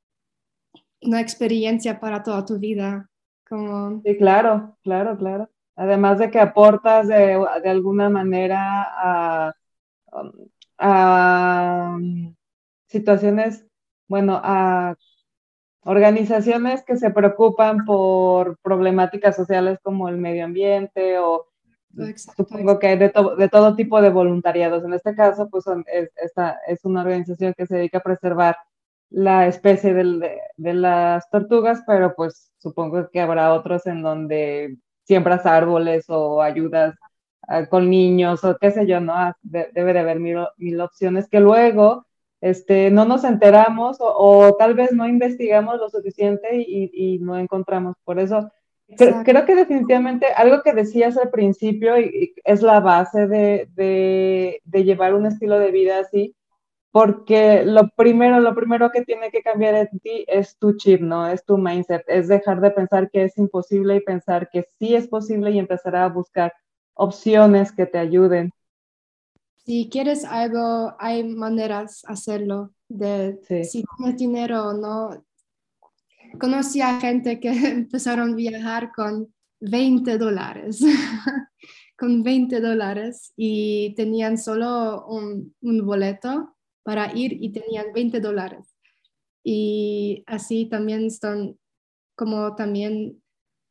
[1.02, 3.08] una experiencia para toda tu vida.
[3.48, 4.02] Como...
[4.02, 5.48] Sí, claro, claro, claro.
[5.76, 9.54] Además de que aportas de, alguna manera a,
[11.94, 12.34] um,
[12.88, 13.64] situaciones,
[14.08, 14.96] bueno, a
[15.86, 21.46] organizaciones que se preocupan por problemáticas sociales como el medio ambiente o
[22.36, 24.84] supongo que hay de, de, todo tipo de voluntariados.
[24.84, 28.56] En este caso, pues es, esta es una organización que se dedica a preservar
[29.10, 35.46] la especie de, de, las tortugas, pero pues supongo que habrá otros en donde siembras
[35.46, 36.96] árboles o ayudas
[37.48, 39.14] ah, con niños o qué sé yo, ¿no?
[39.14, 42.05] Ah, debe de haber mil, opciones que luego
[42.40, 47.96] este, no nos enteramos o, tal vez no investigamos lo suficiente y, no encontramos.
[48.04, 48.50] Por eso
[48.96, 55.14] Creo, que definitivamente algo que decías al principio y, es la base de, de, llevar
[55.14, 56.36] un estilo de vida así,
[56.92, 61.26] porque lo primero, lo primero que tiene que cambiar en ti es tu chip, ¿no?
[61.28, 65.08] Es tu mindset, es dejar de pensar que es imposible y pensar que sí es
[65.08, 66.52] posible y empezar a buscar
[66.94, 68.52] opciones que te ayuden.
[69.66, 72.72] Si quieres algo, hay maneras de hacerlo.
[72.88, 75.26] De, Si tienes dinero o no.
[76.38, 80.80] Conocí a gente que empezaron a viajar con 20 dólares.
[81.98, 88.76] con 20 dólares y tenían solo un, un boleto para ir y tenían 20 dólares.
[89.42, 91.58] Y así también están,
[92.14, 93.20] como también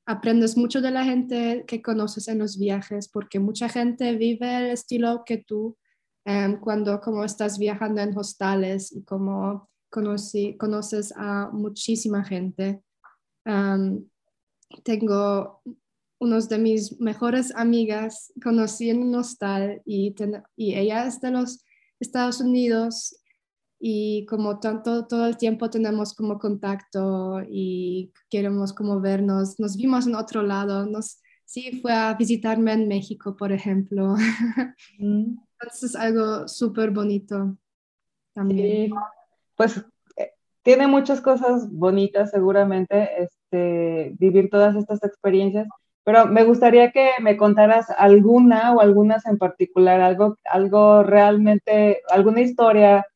[0.06, 4.72] aprendes mucho de la gente que conoces en los viajes, porque mucha gente vive el
[4.72, 5.78] estilo que tú
[6.26, 12.82] em, cuando como estás viajando en hostales y como conoces a muchísima gente.
[13.46, 14.04] Em,
[14.84, 15.62] tengo
[16.20, 20.14] unos de mis mejores amigas, conocí en un hostal y,
[20.56, 21.64] y ella es de los
[22.00, 23.22] Estados Unidos
[23.80, 30.08] y como tanto todo el tiempo tenemos como contacto y queremos como vernos, nos vimos
[30.08, 34.16] en otro lado, nos, sí fue a visitarme en México, por ejemplo.
[35.00, 35.38] Mm.
[35.60, 37.56] Entonces es algo súper bonito
[38.34, 38.92] también.
[39.56, 39.84] pues
[40.18, 45.68] eh, tiene muchas cosas bonitas seguramente, este, vivir todas estas experiencias
[46.06, 52.42] pero me gustaría que me contaras alguna o algunas en particular, algo, algo realmente, alguna
[52.42, 53.08] historia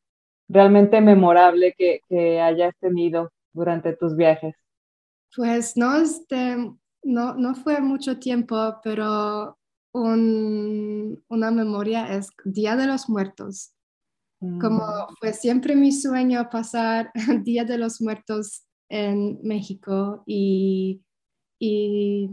[0.48, 4.56] realmente memorable que, hayas tenido durante tus viajes.
[5.36, 6.56] Pues no, este,
[7.04, 9.56] no, no fue mucho tiempo, pero
[9.92, 13.72] una memoria es Día de los Muertos.
[14.40, 15.16] Como mm.
[15.18, 17.12] fue siempre mi sueño pasar
[17.44, 21.02] Día de los Muertos en México y,
[21.58, 22.30] y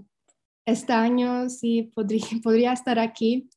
[0.66, 3.50] este año sí podría, podría estar aquí.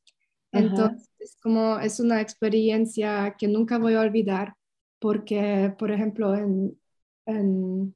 [0.53, 4.55] Entonces, como es una experiencia que nunca voy a olvidar,
[4.99, 6.79] porque, por ejemplo, en,
[7.27, 7.95] en,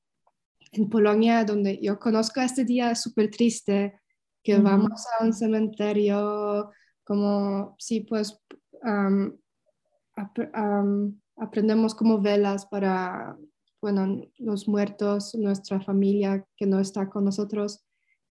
[0.91, 4.01] Polonia, donde yo conozco este día, súper triste,
[4.45, 6.71] que vamos a un cementerio,
[7.03, 8.39] como, sí, pues,
[11.37, 13.37] aprendemos como velas para,
[13.81, 17.85] bueno, los muertos, nuestra familia que no está con nosotros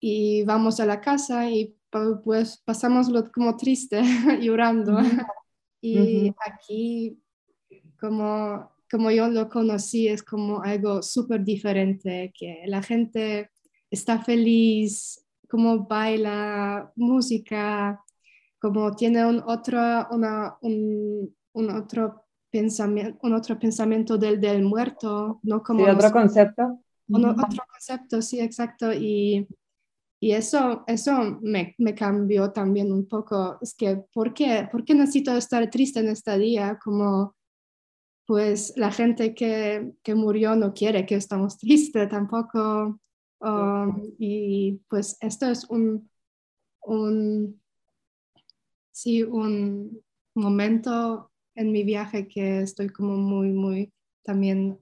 [0.00, 1.76] y vamos a la casa y
[2.24, 4.02] pues pasamos como triste,
[4.40, 4.98] llorando.
[5.80, 7.22] y aquí,
[8.00, 13.50] como, como yo lo conocí, es como algo súper diferente, que la gente
[13.90, 18.00] está feliz, como baila, música,
[18.60, 19.78] como tiene un otro,
[20.10, 25.62] una, un, un, otro pensamiento, un otro pensamiento del, del muerto, ¿no?
[25.62, 26.80] Como sí, otro concepto.
[27.10, 28.92] otro concepto, sí, exacto.
[28.92, 29.48] Y
[30.22, 33.56] y eso, eso me, me, cambió también un poco.
[33.62, 34.68] Es que, ¿por qué?
[34.70, 36.78] ¿por qué necesito estar triste en este día?
[36.84, 37.34] Como,
[38.26, 43.00] pues, la gente que, que murió no quiere que estamos tristes tampoco.
[43.40, 46.10] Um, y pues esto es un,
[46.82, 47.60] un,
[48.90, 50.02] sí, un
[50.34, 54.78] momento en mi viaje que estoy como muy, muy también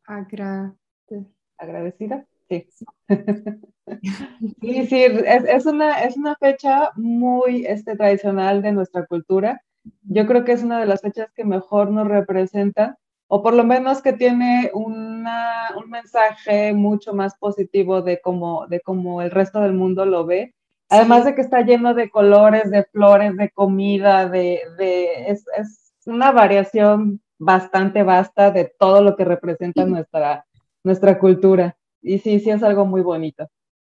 [1.57, 2.27] agradecida.
[2.49, 2.67] Sí.
[2.71, 2.87] Sí,
[4.87, 9.63] sí, es, una, es una fecha muy este, tradicional de nuestra cultura.
[10.03, 12.97] Yo creo que es una de las fechas que mejor nos representan,
[13.29, 18.81] o por lo menos que tiene una, un mensaje mucho más positivo de cómo, de
[18.81, 20.55] cómo el resto del mundo lo ve.
[20.89, 25.93] Además de que está lleno de colores, de flores, de comida, de, de es, es,
[26.07, 30.47] una variación bastante vasta de todo lo que representa nuestra,
[30.83, 31.77] nuestra cultura.
[32.01, 33.49] Y sí, sí es algo muy bonito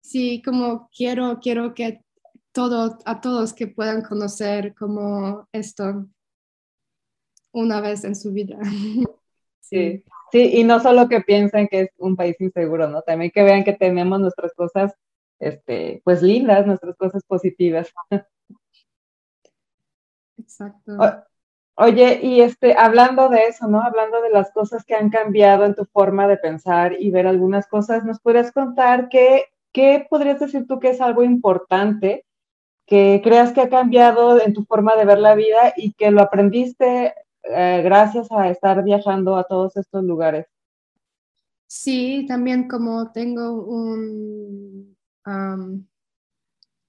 [0.08, 2.02] sí, como quiero, quiero que
[2.52, 6.06] todo, a todos que puedan conocer como esto
[7.52, 8.58] una vez en su vida.
[9.68, 13.02] Sí, sí, y no solo que piensen que es un país inseguro, ¿no?
[13.02, 14.94] También que vean que tenemos nuestras cosas,
[15.38, 17.92] este, pues lindas, nuestras cosas positivas.
[20.38, 20.92] Exacto.
[21.74, 23.82] oye, y este, hablando de eso, ¿no?
[23.82, 27.66] Hablando de las cosas que han cambiado en tu forma de pensar y ver algunas
[27.66, 32.24] cosas, ¿nos podrías contar que ¿qué podrías decir tú que es algo importante
[32.86, 36.22] que creas que ha cambiado en tu forma de ver la vida y que lo
[36.22, 37.14] aprendiste
[37.48, 40.46] eh, gracias a estar viajando a todos estos lugares?
[41.66, 43.62] Sí, también como tengo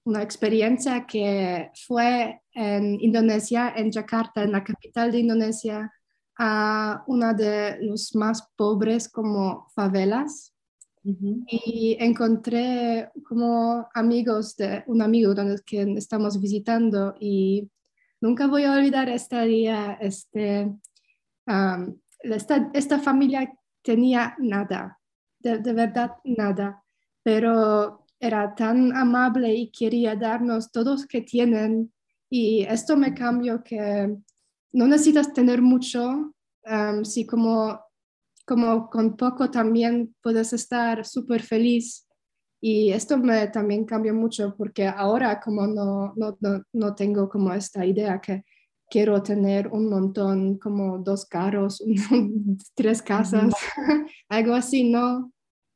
[0.04, 5.92] una experiencia que fue en Indonesia, en Jakarta, en la capital de Indonesia,
[6.38, 10.54] a una de los más pobres como favelas
[11.02, 17.70] y encontré como amigos de un amigo donde que estamos visitando y
[18.20, 20.70] nunca voy a olvidar este día, este,
[22.20, 23.52] esta, esta, familia
[23.82, 24.98] tenía nada,
[25.38, 26.82] de, verdad nada,
[27.22, 31.92] pero era tan amable y quería darnos todos que tienen
[32.28, 34.16] y esto me cambió que
[34.72, 36.34] no necesitas tener mucho,
[37.02, 37.80] si como,
[38.46, 42.06] como con poco también puedes estar súper feliz.
[42.60, 46.36] Y esto me también cambió mucho porque ahora como no, no,
[46.72, 48.44] no, tengo como esta idea que
[48.90, 51.82] quiero tener un montón, como dos carros,
[52.74, 53.54] tres casas,
[54.28, 55.32] algo así, no,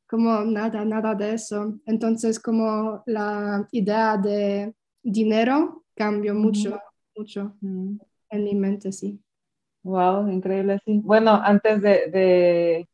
[0.07, 1.79] como nada, nada de eso.
[1.85, 6.79] Entonces como la idea de dinero cambió mucho,
[7.15, 9.19] mucho en mi mente, sí.
[9.83, 10.99] Wow, increíble, sí.
[11.03, 12.89] Bueno, antes de, de,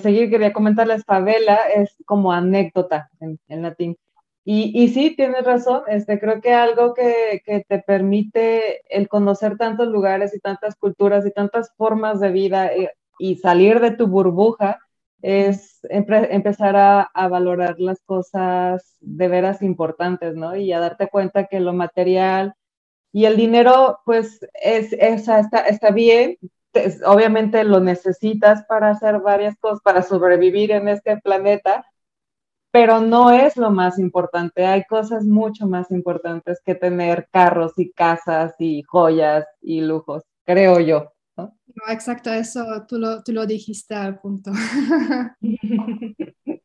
[0.00, 3.96] seguir, quería comentarles, favela es como anécdota en, latín.
[4.44, 9.56] Y, y, sí, tienes razón, este, creo que algo que, que, te permite el conocer
[9.56, 14.06] tantos lugares y tantas culturas y tantas formas de vida eh, y salir de tu
[14.06, 14.78] burbuja
[15.22, 20.54] es empezar a, a, valorar las cosas de veras importantes, ¿no?
[20.56, 22.54] Y a darte cuenta que lo material
[23.14, 26.36] y el dinero, pues, es, está, está bien,
[27.06, 31.84] obviamente lo necesitas para hacer varias cosas, para sobrevivir en este planeta,
[32.70, 34.66] pero no es lo más importante.
[34.66, 40.80] Hay cosas mucho más importantes que tener carros y casas y joyas y lujos, creo
[40.80, 41.12] yo.
[41.36, 41.52] ¿no?
[41.88, 44.50] exacto, eso tú lo, tú lo dijiste al punto.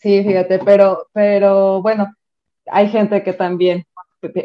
[0.00, 2.14] Sí, fíjate, pero, pero bueno,
[2.66, 3.84] hay gente que también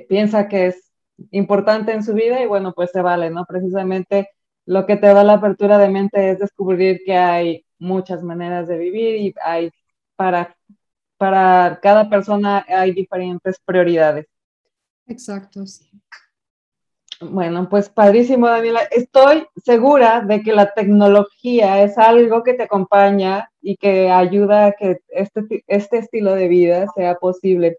[0.09, 0.93] piensa que es
[1.31, 3.45] importante en su vida y bueno, pues se vale, ¿no?
[3.45, 4.29] Precisamente
[4.65, 8.77] lo que te da la apertura de mente es descubrir que hay muchas maneras de
[8.77, 9.71] vivir y hay
[10.15, 10.55] para,
[11.17, 14.27] para cada persona hay diferentes prioridades.
[15.07, 15.89] Exacto, sí.
[17.21, 18.81] Bueno, pues padrísimo, Daniela.
[18.91, 24.71] Estoy segura de que la tecnología es algo que te acompaña y que ayuda a
[24.73, 27.77] que este, este estilo de vida sea posible.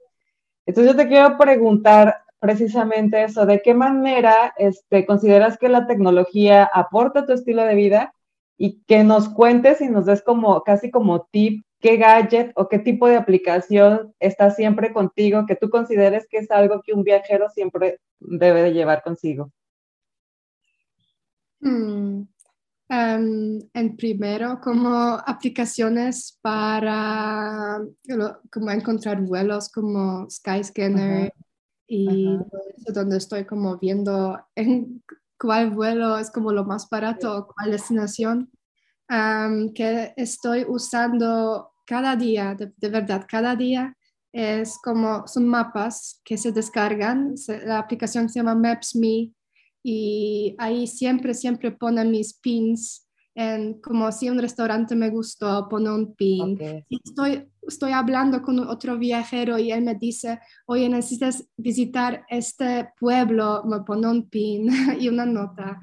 [0.66, 6.68] Entonces yo te quiero preguntar precisamente eso, ¿de qué manera este, consideras que la tecnología
[6.70, 8.14] aporta a tu estilo de vida?
[8.58, 12.78] Y que nos cuentes y nos des como casi como tip qué gadget o qué
[12.78, 17.48] tipo de aplicación está siempre contigo, que tú consideres que es algo que un viajero
[17.48, 19.50] siempre debe de llevar consigo.
[21.60, 22.24] Hmm,
[22.90, 24.94] en primero, como
[25.26, 27.80] aplicaciones para
[28.52, 31.32] como encontrar vuelos como Skyscanner,
[31.86, 32.38] y
[32.86, 35.02] es donde estoy como viendo en
[35.38, 38.50] cuál vuelo es como lo más barato o cuál destinación
[39.74, 43.94] que estoy usando cada día, de, verdad, cada día
[44.32, 49.32] es como son mapas que se descargan, la aplicación se llama Maps.me
[49.82, 53.03] y ahí siempre, siempre ponen mis pins
[53.34, 56.58] en, como si un restaurante me gustó, pone un pin.
[56.88, 63.64] estoy, estoy hablando con otro viajero y él me dice, oye, necesitas visitar este pueblo,
[63.64, 64.68] me pone un pin
[65.00, 65.80] y una nota.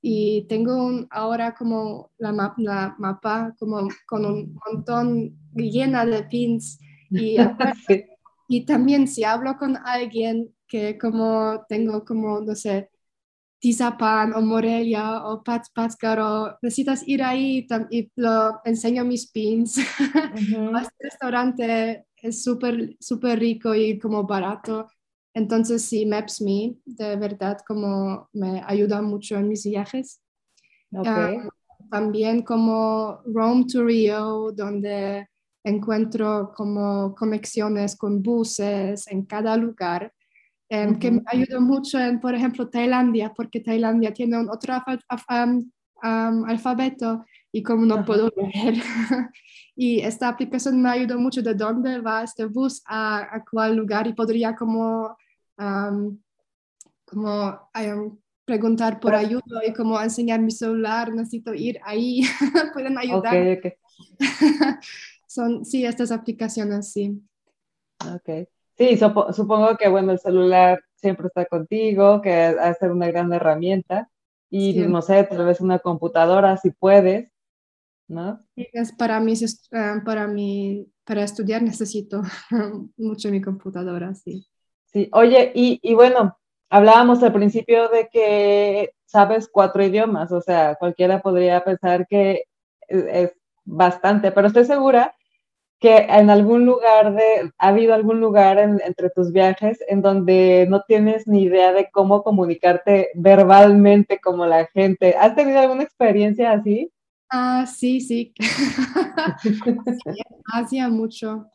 [0.00, 6.78] y tengo ahora como la, la, mapa como con un montón llena de pins.
[7.10, 7.36] Y,
[8.48, 12.91] y también si hablo con alguien que como tengo como, no sé,
[13.62, 19.76] Tizapan o Morelia o Pats Pátzcaro, necesitas ir ahí y lo enseño mis pins.
[20.82, 24.88] este restaurante es súper, súper rico y como barato.
[25.32, 30.20] Entonces sí, Maps.me de verdad como me ayuda mucho en mis viajes.
[31.88, 35.28] también como Rome to Rio, donde
[35.62, 40.12] encuentro como conexiones con buses en cada lugar
[40.72, 44.72] Em, que me ayudó mucho en, por ejemplo, Tailandia, porque Tailandia tiene un otro
[46.00, 48.76] alfabeto y como no puedo leer.
[49.76, 54.06] y esta aplicación me ayudó mucho de dónde va este bus a, a cuál lugar
[54.06, 55.14] y podría como,
[57.04, 57.68] como
[58.46, 62.22] preguntar por ayuda y como enseñar mi celular, necesito ir ahí,
[62.72, 63.36] pueden ayudar.
[63.36, 63.72] Okay, okay.
[65.28, 67.22] Son, sí, estas aplicaciones, sí.
[68.00, 68.48] Ok.
[68.76, 73.32] Sí, supongo que, bueno, el celular siempre está contigo, que va a ser una gran
[73.32, 74.08] herramienta.
[74.50, 77.30] Y no sé, tal vez una computadora si puedes,
[78.06, 78.44] ¿no?
[78.54, 82.20] es para mí, eh, para mí, para estudiar necesito
[82.98, 84.46] mucho mi computadora, sí.
[84.86, 86.36] Sí, oye, y, y bueno,
[86.68, 92.44] hablábamos al principio de que sabes cuatro idiomas, o sea, cualquiera podría pensar que
[92.88, 93.32] es,
[93.64, 95.14] bastante, pero estoy segura
[95.82, 100.82] que en algún lugar de, ha habido algún lugar entre tus viajes en donde no
[100.82, 105.16] tienes ni idea de cómo comunicarte verbalmente como la gente.
[105.18, 106.92] ¿Has tenido alguna experiencia así?
[107.28, 108.32] Ah, sí, sí.
[110.54, 111.48] Hacía mucho,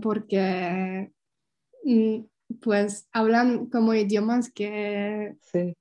[0.00, 1.10] porque
[1.82, 2.18] mm,
[2.62, 5.74] pues hablan como idiomas que sí.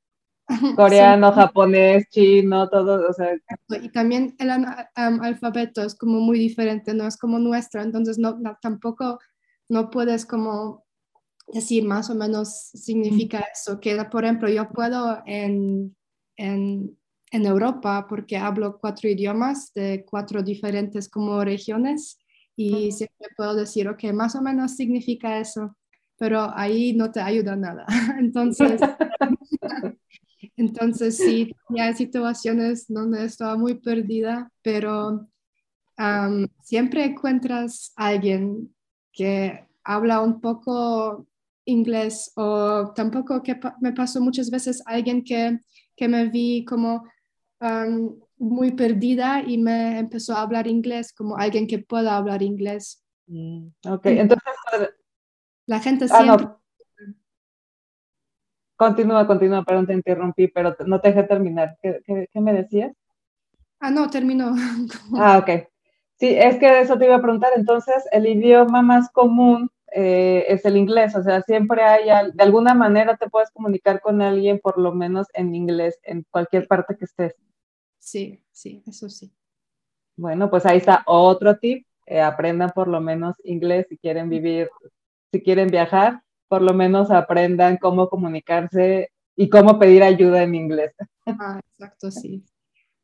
[0.75, 3.37] Coreano, japonés, chino, todo, o sea.
[3.81, 4.49] Y también el
[4.95, 9.19] alfabeto es como muy diferente, no es como nuestro, entonces no, tampoco
[9.69, 10.85] no puedes como
[11.47, 15.95] decir más o menos significa eso, que por ejemplo yo puedo en,
[16.35, 16.97] en,
[17.31, 22.19] en Europa, porque hablo cuatro idiomas de cuatro diferentes como regiones,
[22.59, 25.77] y siempre puedo decir, ok, más o menos significa eso,
[26.17, 27.85] pero ahí no te ayuda nada.
[28.19, 28.81] Entonces,
[30.57, 35.27] Entonces sí, hay situaciones donde estaba muy perdida, pero
[36.61, 38.73] siempre encuentras a alguien
[39.13, 41.27] que habla un poco
[41.65, 45.59] inglés o tampoco que me pasó muchas veces alguien que,
[45.95, 47.03] que me vi como
[48.37, 53.03] muy perdida y me empezó a hablar inglés, como alguien que pueda hablar inglés.
[53.27, 54.53] Mm, ok, entonces...
[55.65, 56.47] La gente ah, siempre...
[58.77, 61.77] Continúa, continúa, perdón, te interrumpí, pero no te dejé terminar.
[61.81, 62.93] ¿Qué, me decías?
[63.79, 64.53] Ah, no, terminó.
[65.17, 65.67] ah, ok.
[66.19, 67.51] Sí, es que eso te iba a preguntar.
[67.55, 72.75] Entonces, el idioma más común eh, es el inglés, o sea, siempre hay, de alguna
[72.75, 77.05] manera te puedes comunicar con alguien, por lo menos en inglés, en cualquier parte que
[77.05, 77.35] estés.
[77.97, 79.31] Sí, sí, eso sí.
[80.17, 81.87] Bueno, pues ahí está otro tip.
[82.05, 84.69] Eh, aprendan por lo menos inglés si quieren vivir,
[85.31, 90.93] si quieren viajar por lo menos aprendan cómo comunicarse y cómo pedir ayuda en inglés.
[91.25, 92.43] Ah, exacto, sí.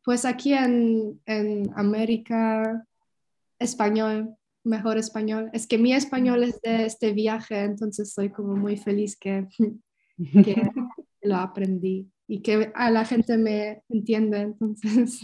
[0.03, 2.85] Pues aquí en, en América,
[3.59, 5.49] español, mejor español.
[5.53, 9.47] Es que mi español es de este viaje, entonces estoy como muy feliz que,
[10.17, 10.55] que
[11.21, 15.19] lo aprendí y que a la gente me entiende, entonces.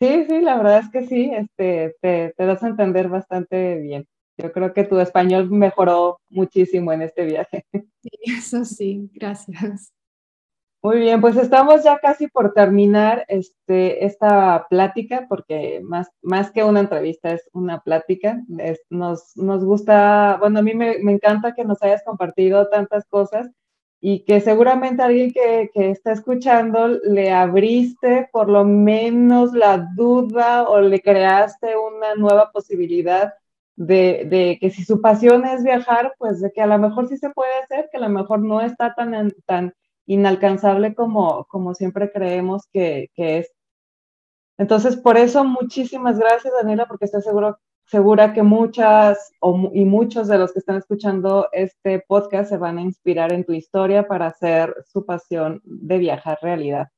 [0.00, 4.06] Sí, sí, la verdad es que sí, este, te, te das a entender bastante bien.
[4.38, 7.66] Yo creo que tu español mejoró muchísimo en este viaje.
[8.00, 9.92] Sí, eso sí, gracias.
[10.80, 16.62] Muy bien, pues estamos ya casi por terminar este, esta plática, porque más, más que
[16.62, 18.40] una entrevista es una plática.
[18.88, 23.50] nos, nos gusta, bueno, a mí me, me, encanta que nos hayas compartido tantas cosas
[24.00, 30.68] y que seguramente alguien que, que está escuchando le abriste por lo menos la duda
[30.68, 33.34] o le creaste una nueva posibilidad
[33.78, 37.30] de, que si su pasión es viajar, pues de que a lo mejor sí se
[37.30, 39.72] puede hacer, que a lo mejor no está tan, tan
[40.06, 43.52] inalcanzable como, como siempre creemos que, es.
[44.58, 49.30] Entonces, por eso muchísimas gracias, Daniela, porque estoy seguro, segura que muchas
[49.72, 53.52] y muchos de los que están escuchando este podcast se van a inspirar en tu
[53.52, 56.88] historia para hacer su pasión de viajar realidad.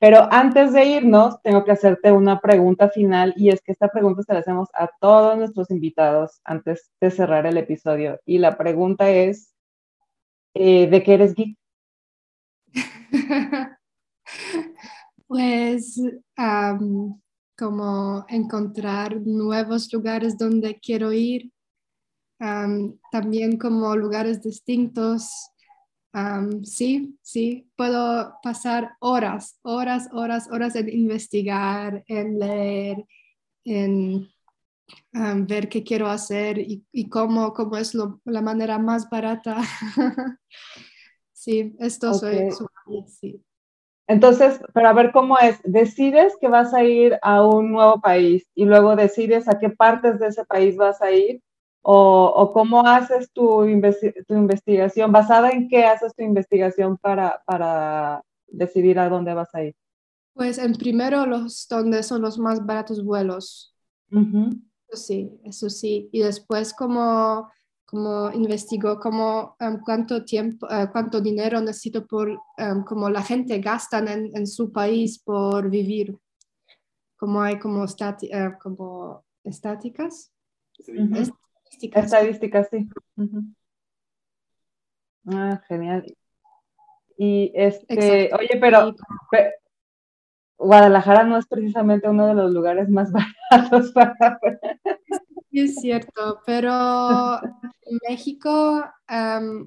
[0.00, 4.22] Pero antes de irnos, tengo que hacerte una pregunta final y es que esta pregunta
[4.22, 8.18] se la hacemos a todos nuestros invitados antes de cerrar el episodio.
[8.24, 9.54] Y la pregunta es,
[10.54, 11.54] eh, ¿de qué eres geek?
[15.26, 16.00] pues
[17.58, 21.52] como encontrar nuevos lugares donde quiero ir,
[22.38, 25.50] también como lugares distintos
[26.64, 33.04] sí, sí, puedo pasar horas, horas, horas, horas en investigar, en leer,
[33.64, 34.28] en
[35.46, 37.94] ver qué quiero hacer y, cómo, cómo, es
[38.24, 39.58] la manera más barata.
[41.32, 42.48] sí, esto soy,
[43.06, 43.42] sí.
[44.08, 48.64] Entonces, para ver cómo es, decides que vas a ir a un nuevo país y
[48.64, 51.40] luego decides a qué partes de ese país vas a ir
[51.82, 53.66] o, cómo haces tu,
[54.26, 59.64] tu, investigación, basada en qué haces tu investigación para, para decidir a dónde vas a
[59.64, 59.74] ir.
[60.34, 63.74] Pues en primero los donde son los más baratos vuelos.
[64.92, 66.08] Sí, eso sí.
[66.12, 67.50] Y después como,
[67.86, 73.58] como investigo como, um, cuánto tiempo, uh, cuánto dinero necesito por, um, como la gente
[73.58, 76.16] gasta en, en, su país por vivir.
[77.16, 80.32] Como hay como, uh, como estáticas.
[81.70, 82.68] Estadísticas.
[82.70, 82.88] sí.
[85.26, 86.04] Ah, genial.
[87.16, 88.94] Y este, oye, pero,
[90.56, 93.10] Guadalajara no es precisamente uno de los lugares más
[93.50, 94.40] baratos para...
[95.50, 98.84] Sí, es cierto, pero en México,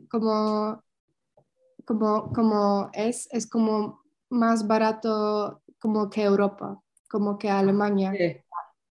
[0.10, 0.84] como,
[1.86, 6.84] como, como es, es como más barato como que Europa
[7.14, 8.12] como que a Alemania.
[8.12, 8.34] Sí,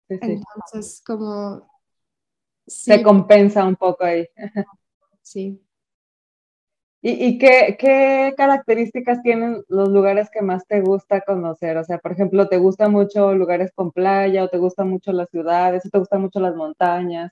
[0.08, 0.32] sí, sí.
[0.32, 1.68] Entonces, como...
[2.66, 4.26] Se compensa un poco ahí.
[5.22, 5.60] Sí.
[7.02, 11.76] ¿Y, y qué, qué, características tienen los lugares que más te gusta conocer?
[11.76, 15.28] O sea, por ejemplo, ¿te gustan mucho lugares con playa o te gustan mucho las
[15.30, 17.30] ciudades o te gustan mucho las montañas?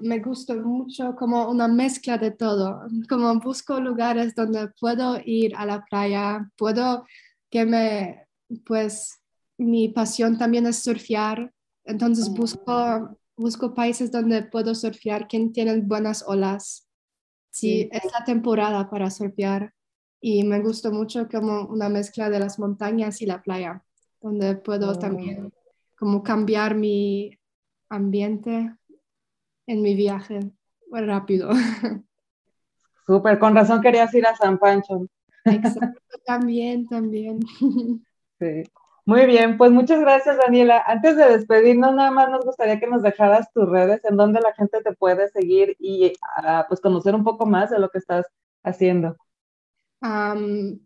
[0.00, 5.66] me gusta mucho como una mezcla de todo, como busco lugares donde puedo ir a
[5.66, 7.04] la playa, puedo
[7.50, 8.26] que me,
[8.64, 9.20] pues
[9.58, 11.52] mi pasión también es surfear,
[11.84, 12.34] entonces Ah.
[12.36, 16.86] busco, busco países donde puedo surfear, que tienen buenas olas,
[17.50, 17.88] si Sí.
[17.90, 19.72] es la temporada para surfear
[20.20, 23.82] y me gusta mucho como una mezcla de las montañas y la playa,
[24.20, 24.98] donde puedo Oh.
[24.98, 25.52] también
[25.98, 27.30] como cambiar mi
[27.88, 28.74] ambiente
[29.66, 30.40] en mi viaje
[30.92, 31.50] rápido.
[33.06, 35.06] Súper, con razón querías ir a San Pancho.
[35.44, 37.40] Exacto, también, también.
[38.38, 38.62] Sí.
[39.06, 40.82] Muy bien, pues muchas gracias, Daniela.
[40.86, 44.52] Antes de despedirnos, nada más nos gustaría que nos dejaras tus redes en donde la
[44.54, 48.26] gente te puede seguir y ah, pues conocer un poco más de lo que estás
[48.62, 49.16] haciendo.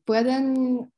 [0.05, 0.93] Pueden,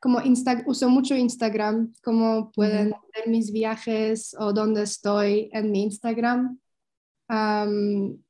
[0.00, 5.82] como Insta, uso mucho Instagram, como pueden ver mis viajes o dónde estoy en mi
[5.84, 6.58] Instagram.
[7.28, 8.22] Am,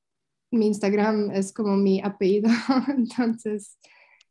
[0.51, 2.49] mi Instagram es como mi apellido,
[2.89, 3.77] entonces,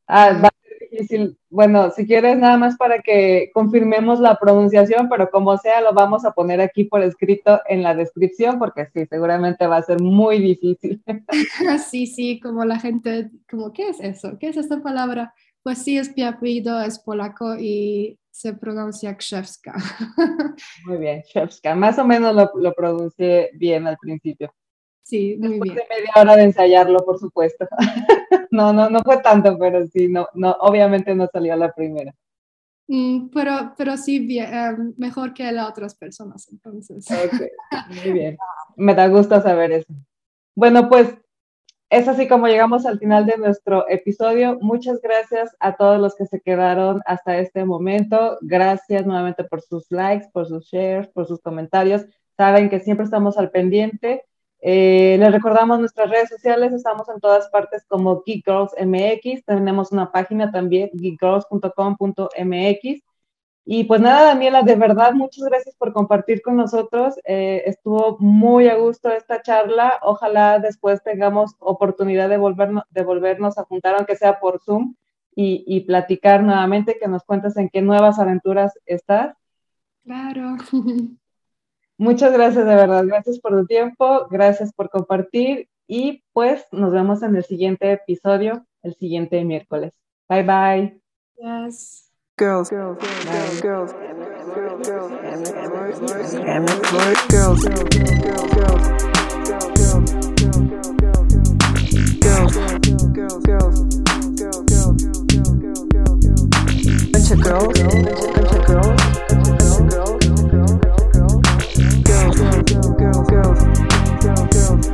[0.07, 0.49] Ah, va
[0.97, 1.37] difícil.
[1.49, 6.25] Bueno, si quieres nada más para que confirmemos la pronunciación, pero como sea, lo vamos
[6.25, 10.39] a poner aquí por escrito en la descripción, porque sí, seguramente va a ser muy
[10.39, 11.01] difícil.
[11.89, 14.37] sí, sí, como la gente, como, ¿qué es eso?
[14.39, 15.33] ¿Qué es esta palabra?
[15.63, 19.73] Pues sí, es mi apellido, es polaco y se pronuncia Krzewska.
[20.85, 21.75] Muy bien, Shevska.
[21.75, 24.53] Más o menos lo, lo pronuncié bien al principio.
[25.07, 25.75] Sí, muy Después bien.
[25.75, 27.67] de media hora de ensayarlo, por supuesto.
[28.49, 32.15] No, no, no fue tanto, pero sí, no, no, obviamente no salió la primera.
[32.87, 37.05] Mm, pero, pero sí, bien, em, mejor que las otras personas, entonces.
[37.11, 37.41] Ok,
[38.03, 38.37] muy bien.
[38.77, 39.93] Me da gusto saber eso.
[40.55, 41.13] Bueno, pues
[41.89, 44.57] es así como llegamos al final de nuestro episodio.
[44.61, 48.37] Muchas gracias a todos los que se quedaron hasta este momento.
[48.41, 52.05] Gracias nuevamente por sus likes, por sus shares, por sus comentarios.
[52.35, 54.25] Saben que siempre estamos al pendiente.
[54.59, 59.91] Eh, les recordamos nuestras redes sociales, estamos en todas partes como Geek Girls MX, tenemos
[59.91, 63.03] una página también, geekgirls.com.mx.
[63.69, 67.15] Y pues nada, Daniela, de verdad, muchas gracias por compartir con nosotros.
[67.25, 69.99] Eh, estuvo muy a gusto esta charla.
[70.03, 74.95] Ojalá después tengamos oportunidad de volvernos, de volvernos a juntar, aunque sea por Zoom,
[75.35, 79.35] y, y platicar nuevamente, que nos cuentes en qué nuevas aventuras estás.
[80.05, 80.55] Claro.
[81.97, 83.05] Muchas gracias, de verdad.
[83.05, 88.65] Gracias por tu tiempo, gracias por compartir y pues nos vemos en el siguiente episodio,
[88.83, 89.93] el siguiente miércoles.
[90.29, 91.01] Bye bye.
[91.37, 92.07] Yes.
[92.37, 95.97] girls, girls, girls, girls, girls, girls, and girls,
[97.31, 98.97] girls, girls, girls,
[107.11, 108.97] bunch of girls, bunch of girls,
[109.33, 109.56] girls,
[113.37, 113.61] girls,
[114.23, 114.87] girls,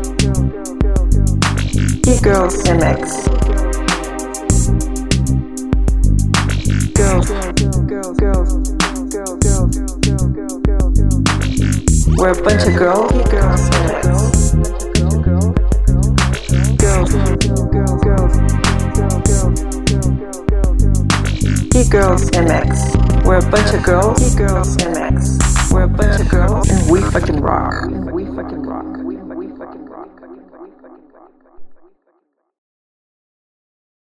[2.22, 3.00] girls, MX.
[6.94, 7.30] girls,
[8.20, 8.50] girls,
[12.18, 13.70] We're a bunch of girls, girls,
[14.02, 14.52] girls,
[15.04, 15.54] girls, girls,
[21.72, 23.26] Geek Girls MX.
[23.26, 25.62] We're a bunch of girls, Geek Girls MX.
[25.74, 27.89] We're a bunch of girls, and we fucking rock.
[27.89, 28.13] We fucking rock.
[28.13, 29.03] We fucking rock.